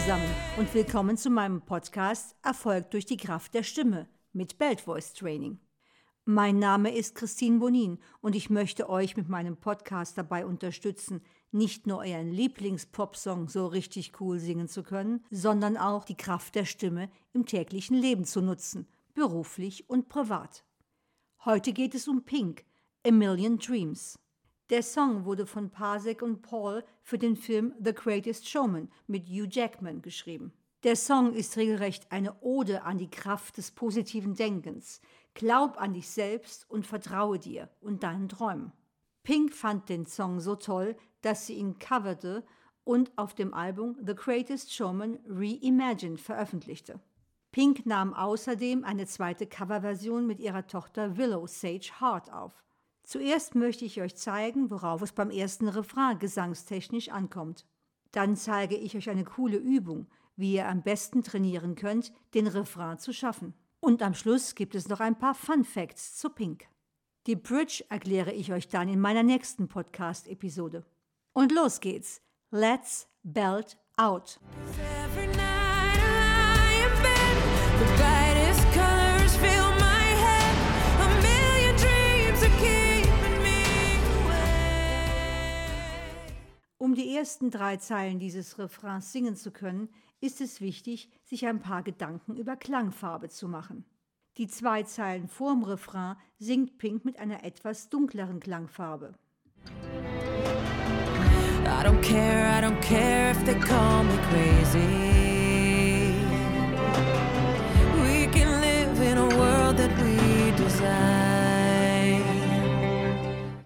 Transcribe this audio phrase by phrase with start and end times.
[0.00, 5.12] zusammen und willkommen zu meinem Podcast Erfolg durch die Kraft der Stimme mit Belt Voice
[5.12, 5.58] Training.
[6.24, 11.86] Mein Name ist Christine Bonin und ich möchte euch mit meinem Podcast dabei unterstützen, nicht
[11.86, 17.10] nur euren Lieblings-Popsong so richtig cool singen zu können, sondern auch die Kraft der Stimme
[17.34, 20.64] im täglichen Leben zu nutzen, beruflich und privat.
[21.44, 22.64] Heute geht es um Pink,
[23.06, 24.18] A Million Dreams.
[24.70, 29.48] Der Song wurde von Pasek und Paul für den Film The Greatest Showman mit Hugh
[29.50, 30.52] Jackman geschrieben.
[30.84, 35.00] Der Song ist regelrecht eine Ode an die Kraft des positiven Denkens.
[35.34, 38.70] Glaub an dich selbst und vertraue dir und deinen Träumen.
[39.24, 42.44] Pink fand den Song so toll, dass sie ihn coverte
[42.84, 47.00] und auf dem Album The Greatest Showman Reimagined veröffentlichte.
[47.50, 52.62] Pink nahm außerdem eine zweite Coverversion mit ihrer Tochter Willow Sage Hart auf.
[53.10, 57.66] Zuerst möchte ich euch zeigen, worauf es beim ersten Refrain gesangstechnisch ankommt.
[58.12, 63.00] Dann zeige ich euch eine coole Übung, wie ihr am besten trainieren könnt, den Refrain
[63.00, 63.52] zu schaffen.
[63.80, 66.68] Und am Schluss gibt es noch ein paar Fun Facts zu Pink.
[67.26, 70.84] Die Bridge erkläre ich euch dann in meiner nächsten Podcast-Episode.
[71.32, 72.22] Und los geht's.
[72.52, 74.38] Let's belt out.
[86.82, 89.90] Um die ersten drei Zeilen dieses Refrains singen zu können,
[90.22, 93.84] ist es wichtig, sich ein paar Gedanken über Klangfarbe zu machen.
[94.38, 99.12] Die zwei Zeilen vorm Refrain singt Pink mit einer etwas dunkleren Klangfarbe.
[101.66, 104.78] I don't care, I don't care if they call me crazy.
[108.02, 112.22] We can live in a world that we design.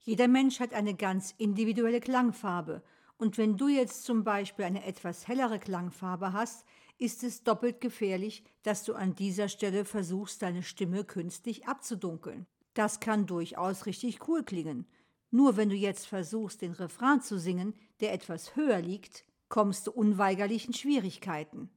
[0.00, 2.82] Jeder Mensch hat eine ganz individuelle Klangfarbe.
[3.22, 6.64] Und wenn du jetzt zum Beispiel eine etwas hellere Klangfarbe hast,
[6.98, 12.48] ist es doppelt gefährlich, dass du an dieser Stelle versuchst, deine Stimme künstlich abzudunkeln.
[12.74, 14.88] Das kann durchaus richtig cool klingen.
[15.30, 19.92] Nur wenn du jetzt versuchst, den Refrain zu singen, der etwas höher liegt, kommst du
[19.92, 21.70] unweigerlich in Schwierigkeiten.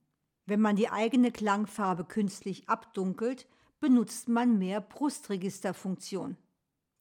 [0.47, 3.47] Wenn man die eigene Klangfarbe künstlich abdunkelt,
[3.79, 6.38] benutzt man mehr Brustregisterfunktion.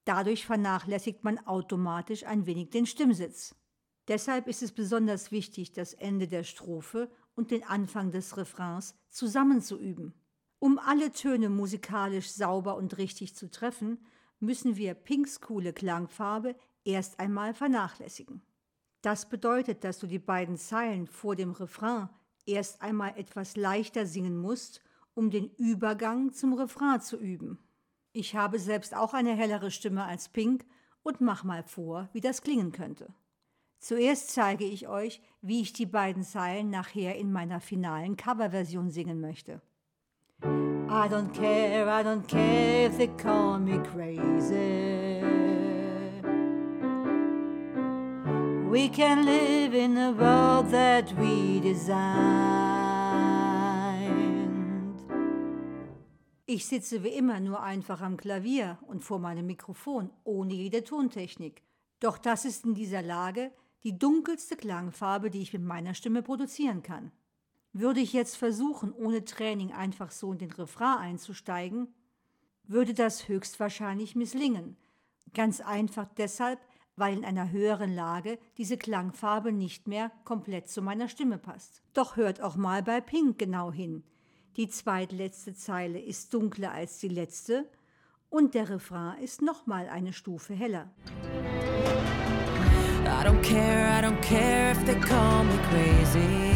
[0.04, 3.54] Dadurch vernachlässigt man automatisch ein wenig den Stimmsitz.
[4.08, 10.14] Deshalb ist es besonders wichtig, das Ende der Strophe und den Anfang des Refrains zusammenzuüben.
[10.58, 13.98] Um alle Töne musikalisch sauber und richtig zu treffen,
[14.40, 16.54] müssen wir Pinks coole Klangfarbe
[16.84, 18.42] erst einmal vernachlässigen.
[19.02, 22.08] Das bedeutet, dass du die beiden Zeilen vor dem Refrain
[22.46, 24.80] erst einmal etwas leichter singen musst,
[25.14, 27.58] um den Übergang zum Refrain zu üben.
[28.12, 30.64] Ich habe selbst auch eine hellere Stimme als Pink
[31.02, 33.12] und mach mal vor, wie das klingen könnte.
[33.84, 39.20] Zuerst zeige ich euch, wie ich die beiden Zeilen nachher in meiner finalen Coverversion singen
[39.20, 39.60] möchte.
[40.42, 45.20] I don't care, I don't care if they call me crazy.
[48.70, 52.04] We can live in a world that we designed.
[56.46, 61.62] Ich sitze wie immer nur einfach am Klavier und vor meinem Mikrofon, ohne jede Tontechnik.
[62.00, 63.52] Doch das ist in dieser Lage
[63.84, 67.12] die dunkelste Klangfarbe, die ich mit meiner Stimme produzieren kann.
[67.72, 71.88] Würde ich jetzt versuchen, ohne Training einfach so in den Refrain einzusteigen,
[72.64, 74.76] würde das höchstwahrscheinlich misslingen.
[75.34, 76.60] Ganz einfach deshalb,
[76.96, 81.82] weil in einer höheren Lage diese Klangfarbe nicht mehr komplett zu meiner Stimme passt.
[81.92, 84.04] Doch hört auch mal bei Pink genau hin.
[84.56, 87.68] Die zweitletzte Zeile ist dunkler als die letzte
[88.30, 90.94] und der Refrain ist nochmal eine Stufe heller.
[93.18, 96.54] I don't care, I don't care if they call me crazy.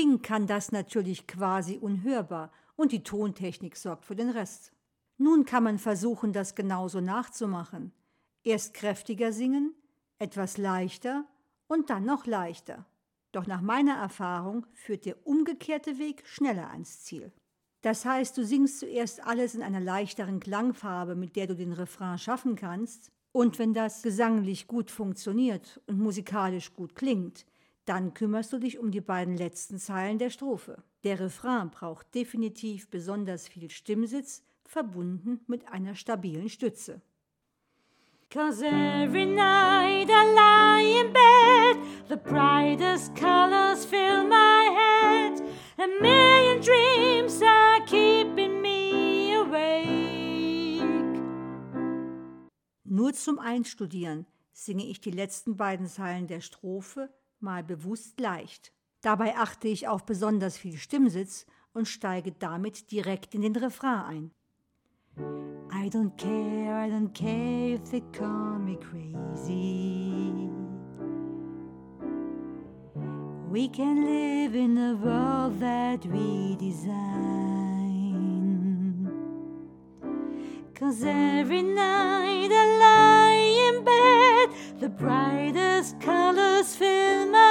[0.00, 4.72] Ping kann das natürlich quasi unhörbar und die Tontechnik sorgt für den Rest.
[5.18, 7.92] Nun kann man versuchen, das genauso nachzumachen.
[8.42, 9.74] Erst kräftiger singen,
[10.20, 11.24] etwas leichter
[11.66, 12.86] und dann noch leichter.
[13.32, 17.32] Doch nach meiner Erfahrung führt der umgekehrte Weg schneller ans Ziel.
[17.82, 22.18] Das heißt, du singst zuerst alles in einer leichteren Klangfarbe, mit der du den Refrain
[22.18, 27.46] schaffen kannst, und wenn das gesanglich gut funktioniert und musikalisch gut klingt,
[27.84, 30.82] dann kümmerst du dich um die beiden letzten Zeilen der Strophe.
[31.04, 37.00] Der Refrain braucht definitiv besonders viel Stimmsitz, verbunden mit einer stabilen Stütze.
[38.32, 45.42] Cause every night I lie in bed, the brightest colors fill my head.
[45.78, 50.80] A million dreams are keeping me awake.
[52.84, 58.72] Nur zum Einstudieren singe ich die letzten beiden Zeilen der Strophe mal bewusst leicht.
[59.00, 64.30] Dabei achte ich auf besonders viel Stimmsitz und steige damit direkt in den Refrain
[65.16, 65.49] ein.
[65.72, 70.50] I don't care, I don't care if they call me crazy.
[73.48, 77.00] We can live in a world that we design.
[80.74, 87.49] Cause every night I lie in bed, the brightest colors fill my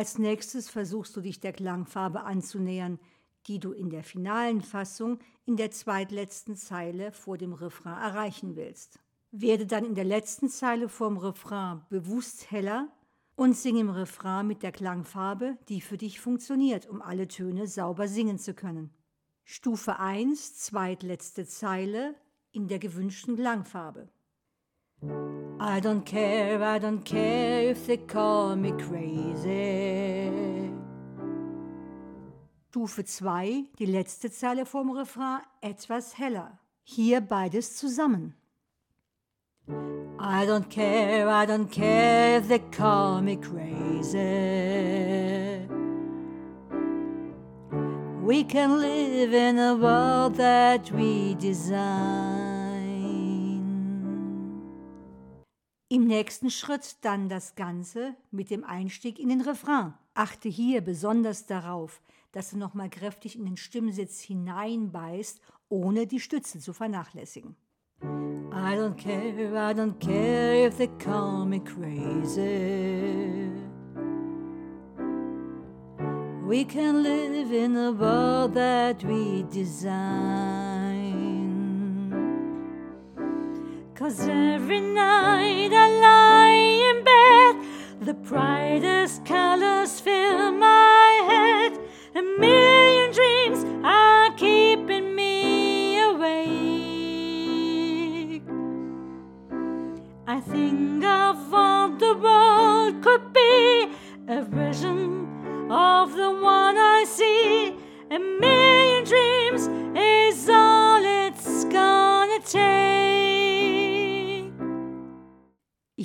[0.00, 2.98] Als nächstes versuchst du dich der Klangfarbe anzunähern,
[3.46, 8.98] die du in der finalen Fassung in der zweitletzten Zeile vor dem Refrain erreichen willst
[9.32, 12.88] werde dann in der letzten Zeile vorm Refrain bewusst heller
[13.36, 18.08] und singe im Refrain mit der Klangfarbe, die für dich funktioniert, um alle Töne sauber
[18.08, 18.90] singen zu können.
[19.44, 22.14] Stufe 1, zweitletzte Zeile
[22.52, 24.08] in der gewünschten Klangfarbe.
[25.02, 30.30] I don't care, I don't care if they call me crazy.
[32.70, 36.58] Stufe 2, die letzte Zeile vorm Refrain, etwas heller.
[36.84, 38.34] Hier beides zusammen.
[40.18, 44.18] I don't care, I don't care if they call me crazy.
[48.22, 52.49] We can live in a world that we design.
[55.92, 59.94] Im nächsten Schritt dann das Ganze mit dem Einstieg in den Refrain.
[60.14, 62.00] Achte hier besonders darauf,
[62.30, 67.56] dass du nochmal kräftig in den Stimmsitz hineinbeißt, ohne die Stütze zu vernachlässigen.
[68.02, 73.50] I don't care, I don't care if they call me crazy.
[76.46, 81.49] We can live in a world that we design.
[84.00, 87.54] Cause every night I lie in bed,
[88.06, 91.78] the brightest colors fill my head.
[92.14, 96.80] A million dreams are keeping me awake.
[100.26, 101.49] I think of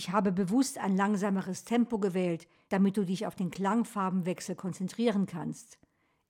[0.05, 5.79] Ich habe bewusst ein langsameres Tempo gewählt, damit du dich auf den Klangfarbenwechsel konzentrieren kannst.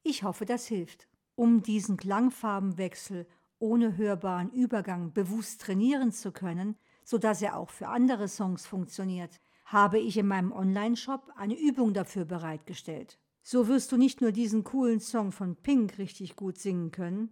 [0.01, 1.09] Ich hoffe, das hilft.
[1.35, 3.27] Um diesen Klangfarbenwechsel
[3.59, 9.99] ohne hörbaren Übergang bewusst trainieren zu können, sodass er auch für andere Songs funktioniert, habe
[9.99, 13.19] ich in meinem Online-Shop eine Übung dafür bereitgestellt.
[13.43, 17.29] So wirst du nicht nur diesen coolen Song von Pink richtig gut singen können,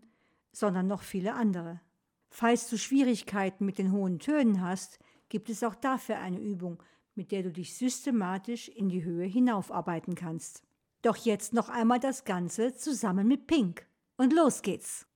[0.51, 1.79] sondern noch viele andere.
[2.27, 4.99] Falls du Schwierigkeiten mit den hohen Tönen hast,
[5.33, 6.77] gibt es auch dafür eine Übung,
[7.15, 10.61] mit der du dich systematisch in die Höhe hinaufarbeiten kannst.
[11.01, 13.87] Doch jetzt noch einmal das Ganze zusammen mit Pink.
[14.15, 15.07] Und los geht's!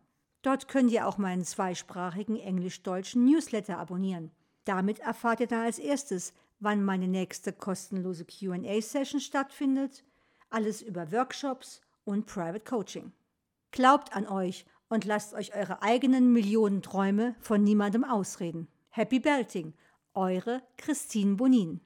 [0.44, 4.32] Dort könnt ihr auch meinen zweisprachigen englisch-deutschen Newsletter abonnieren.
[4.64, 10.04] Damit erfahrt ihr dann als erstes, wann meine nächste kostenlose QA-Session stattfindet,
[10.50, 13.12] alles über Workshops und Private Coaching.
[13.72, 18.68] Glaubt an euch und lasst euch eure eigenen Millionen Träume von niemandem ausreden.
[18.90, 19.74] Happy Belting,
[20.14, 21.80] eure Christine Bonin.